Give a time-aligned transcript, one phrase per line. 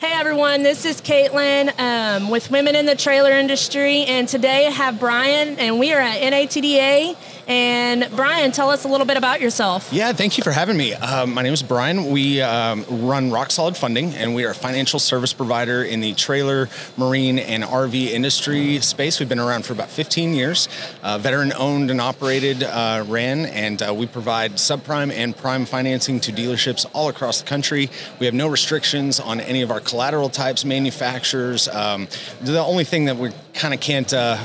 [0.00, 4.70] Hey everyone, this is Caitlin um, with Women in the Trailer Industry, and today I
[4.70, 7.16] have Bryan, and we are at NATDA.
[7.48, 9.88] And Bryan, tell us a little bit about yourself.
[9.90, 10.92] Yeah, thank you for having me.
[10.92, 12.10] Um, my name is Bryan.
[12.10, 16.12] We um, run Rock Solid Funding, and we are a financial service provider in the
[16.12, 19.18] trailer, marine, and RV industry space.
[19.18, 20.68] We've been around for about 15 years.
[21.02, 26.20] Uh, veteran owned and operated, uh, ran, and uh, we provide subprime and prime financing
[26.20, 27.88] to dealerships all across the country.
[28.20, 31.66] We have no restrictions on any of our collateral types, manufacturers.
[31.66, 32.08] Um,
[32.42, 34.36] the only thing that we kind of can't uh,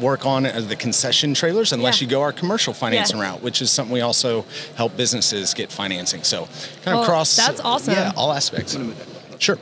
[0.00, 2.06] work on the concession trailers unless Yeah.
[2.06, 3.24] you go our commercial financing Yeah.
[3.30, 4.44] route, which is something we also
[4.76, 6.22] help businesses get financing.
[6.22, 6.48] So
[6.84, 7.94] kind Well, of across that's awesome.
[7.94, 8.76] Yeah, all aspects.
[9.38, 9.58] Sure.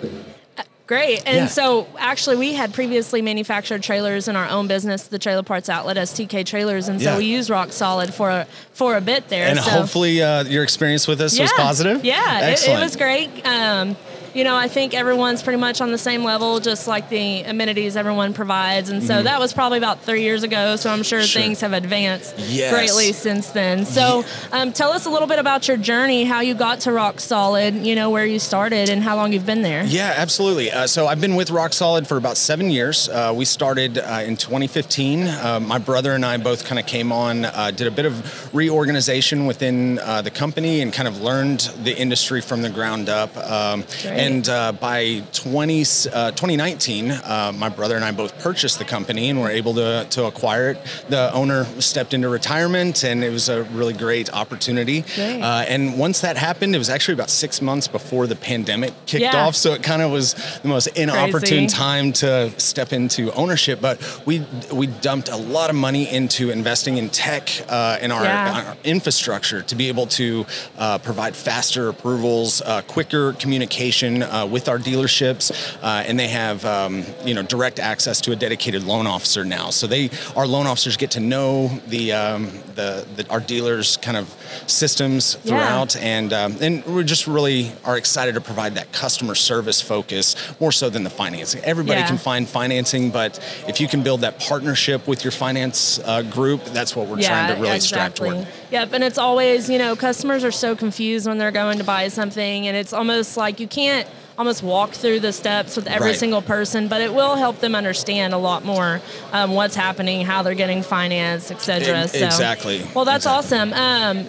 [0.86, 1.22] Great.
[1.24, 1.46] And Yeah.
[1.46, 5.96] so, actually, we had previously manufactured trailers in our own business, the Trailer Parts Outlet,
[5.96, 7.18] STK Trailers, and so Yeah.
[7.18, 9.46] we used Rock Solid for a, for a bit there.
[9.46, 9.70] And so.
[9.70, 12.04] hopefully uh, your experience with us was positive.
[12.04, 13.30] Yeah, it, it was great.
[13.46, 13.96] Um,
[14.34, 17.96] you know, I think everyone's pretty much on the same level, just like the amenities
[17.96, 18.88] everyone provides.
[18.90, 20.76] And so that was probably about three years ago.
[20.76, 21.26] So I'm sure, Mm-hmm.
[21.26, 21.42] Sure.
[21.42, 22.72] things have advanced Yes.
[22.72, 23.84] greatly since then.
[23.84, 27.20] So um, tell us a little bit about your journey, how you got to Rock
[27.20, 29.84] Solid, you know, where you started and how long you've been there.
[29.84, 30.70] Yeah, absolutely.
[30.72, 33.08] Uh, so I've been with Rock Solid for about seven years.
[33.08, 35.24] Uh, we started uh, in 2015.
[35.26, 38.54] Uh, my brother and I both kind of came on, uh, did a bit of
[38.54, 43.36] reorganization within uh, the company, and kind of learned the industry from the ground up.
[43.36, 43.84] Um.
[44.26, 45.80] And uh, by 20,
[46.12, 50.06] uh, 2019, uh, my brother and I both purchased the company and were able to,
[50.10, 50.78] to acquire it.
[51.08, 55.02] The owner stepped into retirement, and it was a really great opportunity.
[55.14, 55.40] Great.
[55.42, 59.22] Uh, and once that happened, it was actually about six months before the pandemic kicked
[59.22, 59.44] Yeah.
[59.46, 59.56] off.
[59.56, 61.76] So it kind of was the most inopportune Crazy.
[61.76, 63.80] time to step into ownership.
[63.80, 68.24] But we we dumped a lot of money into investing in tech uh, in our,
[68.24, 68.64] Yeah.
[68.68, 70.46] our infrastructure to be able to
[70.78, 75.50] uh, provide faster approvals, uh, quicker communication uh, with our dealerships,
[75.82, 79.70] uh, and they have um, you know direct access to a dedicated loan officer now.
[79.70, 84.16] So they our loan officers get to know the um, the, the our dealers kind
[84.16, 84.26] of
[84.66, 85.50] systems Yeah.
[85.50, 90.36] throughout and um, and we just really are excited to provide that customer service focus
[90.60, 91.62] more so than the financing.
[91.64, 92.06] Everybody Yeah.
[92.08, 93.38] can find financing, but
[93.68, 97.54] if you can build that partnership with your finance uh, group, that's what we're trying
[97.54, 98.46] to really strive toward.
[98.70, 102.06] Yep, and it's always, you know, customers are so confused when they're going to buy
[102.08, 103.99] something, and it's almost like you can't
[104.40, 106.16] almost walk through the steps with every Right.
[106.18, 109.02] single person, but it will help them understand a lot more
[109.34, 112.04] um, what's happening, how they're getting financed, etc.
[112.04, 112.80] E- So, exactly.
[112.94, 113.58] Well, that's Exactly.
[113.58, 113.72] awesome.
[113.74, 114.26] Um,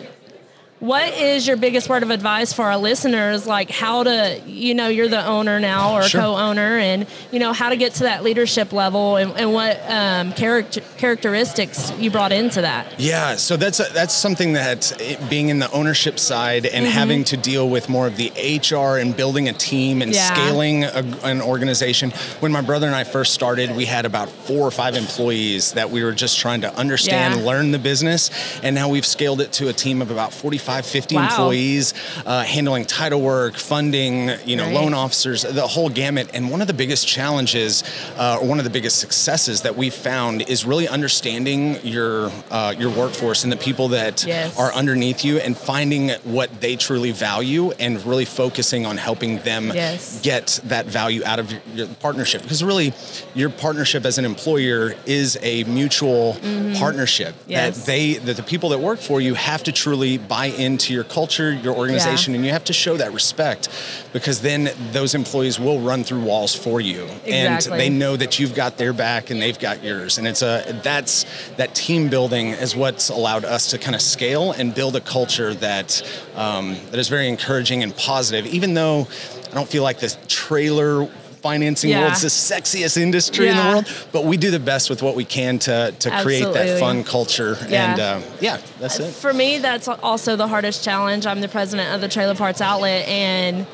[0.82, 3.46] what is your biggest word of advice for our listeners?
[3.48, 6.22] Like how to, you know, you're the owner now or Sure.
[6.22, 10.34] co-owner, and you know how to get to that leadership level, and, and what um,
[10.34, 13.00] character characteristics you brought into that.
[13.00, 16.94] Yeah, so that's that's something that it, being in the ownership side and Mm-hmm.
[16.98, 20.34] having to deal with more of the HR and building a team and Yeah.
[20.34, 22.10] scaling a, an organization.
[22.40, 25.92] When my brother and I first started, we had about four or five employees that
[25.92, 27.46] we were just trying to understand, Yeah.
[27.46, 28.32] learn the business,
[28.64, 31.24] and now we've scaled it to a team of about 45, 50 Wow.
[31.24, 31.94] employees,
[32.26, 34.74] uh, handling title work, funding, you know, Right.
[34.74, 36.30] loan officers, the whole gamut.
[36.34, 37.84] And one of the biggest challenges,
[38.18, 42.74] uh, or one of the biggest successes that we've found is really understanding your uh,
[42.80, 44.58] your workforce and the people that Yes.
[44.58, 49.72] are underneath you, and finding what they truly value, and really focusing on helping them
[49.74, 50.20] Yes.
[50.22, 52.44] get that value out of your, your partnership.
[52.44, 52.94] Because really,
[53.34, 56.38] your partnership as an employer is a mutual
[56.78, 57.52] partnership Mm-hmm.
[57.52, 57.78] Yes.
[57.78, 61.04] that they that the people that work for you have to truly buy into your
[61.04, 62.38] culture, your organization, Yeah.
[62.38, 63.68] and you have to show that respect
[64.14, 67.72] because then those employees will run through walls for you Exactly.
[67.72, 70.80] and they know that you've got their back and they've got yours and it's a
[70.84, 71.26] that's
[71.58, 75.54] that team building is what's allowed us to kind of scale and build a culture
[75.56, 76.02] that
[76.36, 79.08] um, that is very encouraging and positive even though
[79.52, 81.10] I don't feel like the trailer
[81.42, 82.12] financing Yeah.
[82.12, 85.26] it's the sexiest industry in the world but we do the best with what we
[85.26, 87.92] can to to create that fun culture Yeah.
[87.92, 91.26] and uh, yeah that's it For me, that's also the hardest challenge.
[91.26, 93.66] I'm the president of the Trailer Parts Outlet, and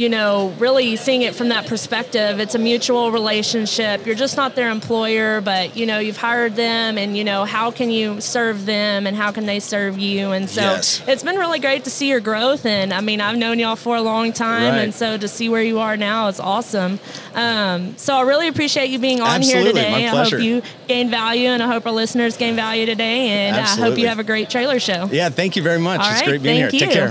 [0.00, 4.06] you know, really seeing it from that perspective, it's a mutual relationship.
[4.06, 7.70] You're just not their employer, but you know, you've hired them, and you know, how
[7.70, 10.30] can you serve them, and how can they serve you?
[10.30, 11.02] And so Yes.
[11.06, 12.64] it's been really great to see your growth.
[12.64, 14.78] And I mean, I've known y'all for a long time, Right.
[14.84, 16.98] and so to see where you are now is awesome.
[17.34, 20.08] Um, so I really appreciate you being on Absolutely, here today.
[20.08, 23.28] I hope you gain value, and I hope our listeners gain value today.
[23.28, 25.08] And I hope you have a great trailer show.
[25.12, 27.04] yeah thank you very much All it's right, great being thank here take care